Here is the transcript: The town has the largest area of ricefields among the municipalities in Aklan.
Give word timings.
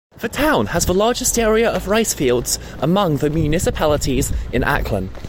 The 0.17 0.29
town 0.29 0.65
has 0.67 0.87
the 0.87 0.95
largest 0.95 1.37
area 1.37 1.69
of 1.69 1.85
ricefields 1.85 2.57
among 2.81 3.17
the 3.17 3.29
municipalities 3.29 4.33
in 4.51 4.63
Aklan. 4.63 5.11